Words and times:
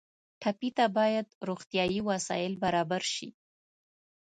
ټپي 0.41 0.69
ته 0.77 0.85
باید 0.97 1.27
روغتیایي 1.47 1.99
وسایل 2.09 2.53
برابر 2.63 3.01
شي. 3.13 3.27